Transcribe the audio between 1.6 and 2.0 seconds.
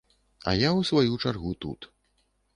тут.